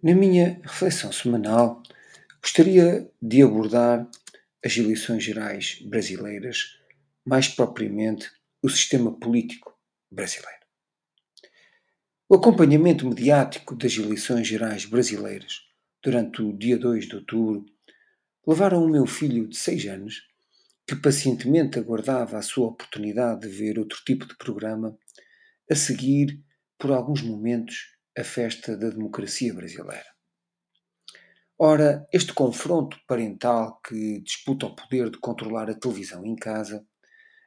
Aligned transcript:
Na 0.00 0.14
minha 0.14 0.60
reflexão 0.62 1.10
semanal, 1.10 1.82
gostaria 2.40 3.10
de 3.20 3.42
abordar 3.42 4.08
as 4.64 4.76
eleições 4.76 5.24
gerais 5.24 5.82
brasileiras, 5.86 6.78
mais 7.24 7.48
propriamente 7.48 8.30
o 8.62 8.68
sistema 8.68 9.10
político 9.18 9.76
brasileiro. 10.08 10.60
O 12.28 12.36
acompanhamento 12.36 13.08
mediático 13.08 13.74
das 13.74 13.96
eleições 13.96 14.46
gerais 14.46 14.84
brasileiras 14.84 15.62
durante 16.00 16.42
o 16.42 16.56
dia 16.56 16.78
2 16.78 17.08
de 17.08 17.16
outubro 17.16 17.66
levaram 18.46 18.84
o 18.84 18.88
meu 18.88 19.04
filho 19.04 19.48
de 19.48 19.56
6 19.56 19.86
anos, 19.86 20.28
que 20.86 20.94
pacientemente 20.94 21.76
aguardava 21.76 22.38
a 22.38 22.42
sua 22.42 22.68
oportunidade 22.68 23.40
de 23.40 23.48
ver 23.48 23.80
outro 23.80 23.98
tipo 24.06 24.28
de 24.28 24.36
programa, 24.36 24.96
a 25.68 25.74
seguir 25.74 26.40
por 26.78 26.92
alguns 26.92 27.20
momentos 27.20 27.97
a 28.18 28.24
festa 28.24 28.76
da 28.76 28.90
democracia 28.90 29.54
brasileira. 29.54 30.06
Ora, 31.56 32.06
este 32.12 32.32
confronto 32.32 32.98
parental 33.06 33.80
que 33.80 34.20
disputa 34.20 34.66
o 34.66 34.74
poder 34.74 35.08
de 35.08 35.18
controlar 35.18 35.70
a 35.70 35.74
televisão 35.74 36.26
em 36.26 36.34
casa 36.34 36.84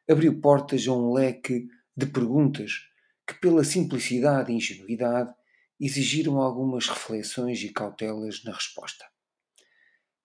abriu 0.09 0.39
portas 0.39 0.87
a 0.87 0.93
um 0.93 1.11
leque 1.11 1.67
de 1.95 2.05
perguntas 2.05 2.87
que, 3.27 3.33
pela 3.33 3.65
simplicidade 3.65 4.51
e 4.51 4.55
ingenuidade, 4.55 5.33
exigiram 5.79 6.39
algumas 6.39 6.87
reflexões 6.87 7.61
e 7.63 7.73
cautelas 7.73 8.43
na 8.43 8.53
resposta. 8.53 9.05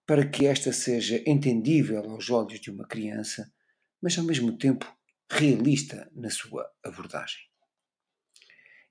Para 0.07 0.29
que 0.29 0.47
esta 0.47 0.73
seja 0.73 1.23
entendível 1.27 2.09
aos 2.09 2.31
olhos 2.31 2.61
de 2.61 2.71
uma 2.71 2.87
criança, 2.87 3.53
mas 4.01 4.17
ao 4.17 4.25
mesmo 4.25 4.57
tempo 4.57 4.87
realista 5.29 6.09
na 6.15 6.31
sua 6.31 6.71
abordagem. 6.85 7.41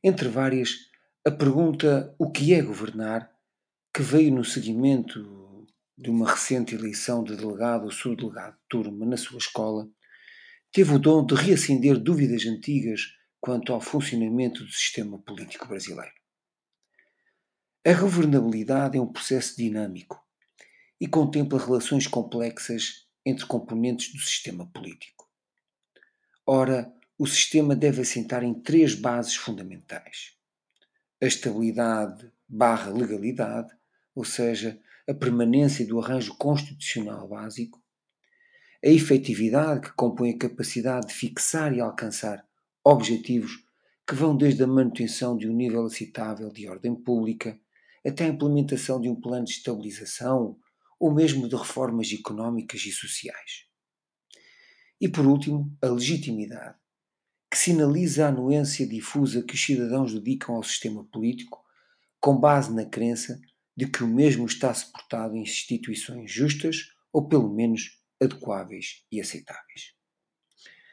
Entre 0.04 0.28
várias, 0.28 0.95
a 1.28 1.32
pergunta 1.32 2.14
o 2.20 2.32
que 2.32 2.54
é 2.54 2.62
governar, 2.62 3.32
que 3.92 4.04
veio 4.04 4.32
no 4.32 4.46
seguimento 4.46 5.66
de 5.98 6.12
uma 6.12 6.30
recente 6.30 6.76
eleição 6.76 7.24
de 7.24 7.36
delegado 7.36 7.86
ou 7.86 7.92
subdelegado 7.92 8.56
de 8.56 8.62
turma 8.70 9.08
na 9.08 9.18
sua 9.18 9.40
escola, 9.40 9.90
teve 10.72 10.94
o 10.94 11.00
dom 11.00 11.26
de 11.26 11.34
reacender 11.34 11.98
dúvidas 11.98 12.46
antigas 12.46 13.02
quanto 13.42 13.74
ao 13.74 13.82
funcionamento 13.82 14.64
do 14.64 14.72
sistema 14.72 15.18
político 15.18 15.68
brasileiro. 15.68 16.14
A 17.84 17.94
governabilidade 17.94 18.96
é 18.96 19.02
um 19.02 19.12
processo 19.12 19.58
dinâmico 19.58 20.24
e 21.02 21.08
contempla 21.08 21.58
relações 21.58 22.06
complexas 22.06 23.08
entre 23.26 23.48
componentes 23.48 24.14
do 24.14 24.20
sistema 24.20 24.68
político. 24.68 25.28
Ora, 26.46 26.94
o 27.18 27.26
sistema 27.26 27.76
deve 27.76 28.04
assentar 28.04 28.44
em 28.44 28.54
três 28.54 28.94
bases 28.94 29.36
fundamentais 29.36 30.35
a 31.22 31.26
estabilidade 31.26 32.32
barra 32.48 32.92
legalidade, 32.92 33.74
ou 34.14 34.24
seja, 34.24 34.80
a 35.08 35.14
permanência 35.14 35.86
do 35.86 36.00
arranjo 36.00 36.36
constitucional 36.36 37.28
básico, 37.28 37.82
a 38.84 38.88
efetividade 38.88 39.82
que 39.82 39.96
compõe 39.96 40.32
a 40.32 40.38
capacidade 40.38 41.08
de 41.08 41.14
fixar 41.14 41.74
e 41.74 41.80
alcançar 41.80 42.46
objetivos 42.84 43.64
que 44.08 44.14
vão 44.14 44.38
desde 44.38 44.64
a 44.64 44.68
manutenção 44.68 45.36
de 45.36 45.48
um 45.50 45.56
nível 45.56 45.86
aceitável 45.86 46.50
de 46.50 46.68
ordem 46.68 46.94
pública 46.94 47.60
até 48.06 48.26
a 48.26 48.30
implementação 48.30 49.02
de 49.02 49.10
um 49.10 49.20
plano 49.20 49.46
de 49.46 49.52
estabilização 49.52 50.58
ou 51.00 51.12
mesmo 51.14 51.50
de 51.50 51.56
reformas 51.56 52.12
económicas 52.12 52.86
e 52.86 52.92
sociais. 52.92 53.66
E 55.02 55.10
por 55.10 55.26
último, 55.26 55.76
a 55.82 55.88
legitimidade, 55.88 56.78
que 57.56 57.60
sinaliza 57.60 58.26
a 58.26 58.28
anuência 58.28 58.86
difusa 58.86 59.42
que 59.42 59.54
os 59.54 59.64
cidadãos 59.64 60.14
dedicam 60.14 60.56
ao 60.56 60.64
sistema 60.64 61.06
político, 61.06 61.64
com 62.20 62.38
base 62.38 62.76
na 62.76 62.84
crença 62.84 63.40
de 63.78 63.88
que 63.88 64.04
o 64.04 64.08
mesmo 64.08 64.46
está 64.46 64.74
suportado 64.74 65.38
em 65.38 65.44
instituições 65.44 66.30
justas 66.30 66.90
ou, 67.14 67.30
pelo 67.30 67.50
menos, 67.50 68.04
adequáveis 68.22 69.06
e 69.10 69.22
aceitáveis. 69.22 69.94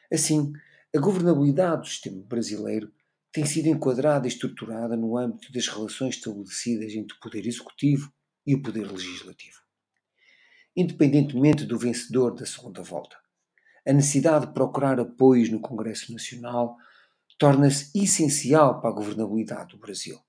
Assim, 0.09 0.53
a 0.95 0.99
governabilidade 0.99 1.81
do 1.81 1.87
sistema 1.89 2.23
brasileiro 2.23 2.93
tem 3.29 3.45
sido 3.45 3.67
enquadrada 3.67 4.25
e 4.25 4.29
estruturada 4.29 4.95
no 4.95 5.17
âmbito 5.17 5.51
das 5.51 5.67
relações 5.67 6.15
estabelecidas 6.15 6.93
entre 6.93 7.17
o 7.17 7.19
Poder 7.19 7.45
Executivo 7.45 8.09
e 8.47 8.55
o 8.55 8.61
Poder 8.61 8.89
Legislativo. 8.89 9.59
Independentemente 10.77 11.65
do 11.65 11.77
vencedor 11.77 12.33
da 12.33 12.45
segunda 12.45 12.81
volta, 12.81 13.17
a 13.85 13.93
necessidade 13.93 14.47
de 14.47 14.53
procurar 14.53 14.99
apoios 14.99 15.49
no 15.49 15.59
Congresso 15.59 16.11
Nacional 16.11 16.77
torna-se 17.37 17.91
essencial 17.97 18.79
para 18.79 18.89
a 18.89 18.93
governabilidade 18.93 19.75
do 19.75 19.79
Brasil. 19.79 20.19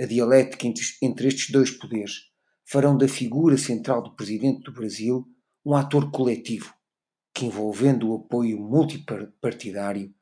A 0.00 0.06
dialética 0.06 0.66
entre 1.02 1.28
estes 1.28 1.50
dois 1.50 1.70
poderes 1.70 2.30
farão 2.64 2.96
da 2.96 3.08
figura 3.08 3.56
central 3.56 4.02
do 4.02 4.14
Presidente 4.14 4.62
do 4.62 4.72
Brasil 4.72 5.26
um 5.64 5.74
ator 5.74 6.10
coletivo, 6.10 6.72
que, 7.34 7.46
envolvendo 7.46 8.08
o 8.08 8.16
apoio 8.16 8.58
multipartidário, 8.58 10.14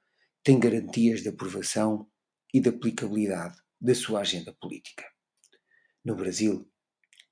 tem 0.43 0.59
garantias 0.59 1.23
de 1.23 1.29
aprovação 1.29 2.09
e 2.53 2.61
de 2.61 2.69
aplicabilidade 2.69 3.57
da 3.81 3.95
sua 3.95 4.21
agenda 4.21 4.53
política. 4.53 5.05
No 6.05 6.17
Brasil, 6.17 6.71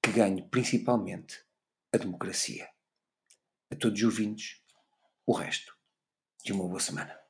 que 0.03 0.13
ganhe 0.13 0.43
principalmente 0.51 1.39
a 1.93 1.99
democracia. 1.99 2.69
A 3.71 3.77
todos 3.77 4.01
os 4.01 4.05
ouvintes, 4.05 4.62
o 5.33 5.35
resto 5.35 5.75
de 6.45 6.53
uma 6.53 6.69
boa 6.69 6.79
semana. 6.79 7.22